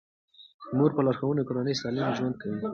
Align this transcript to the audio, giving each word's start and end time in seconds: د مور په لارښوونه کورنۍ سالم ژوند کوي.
د 0.67 0.71
مور 0.77 0.91
په 0.95 1.01
لارښوونه 1.05 1.41
کورنۍ 1.47 1.75
سالم 1.81 2.09
ژوند 2.17 2.35
کوي. 2.41 2.59